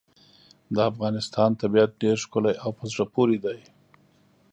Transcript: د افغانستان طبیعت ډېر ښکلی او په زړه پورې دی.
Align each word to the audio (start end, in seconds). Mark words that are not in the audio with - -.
د 0.75 0.77
افغانستان 0.91 1.49
طبیعت 1.61 1.91
ډېر 2.03 2.15
ښکلی 2.23 2.55
او 2.63 2.69
په 2.77 2.83
زړه 2.91 3.05
پورې 3.13 3.37
دی. 3.45 3.59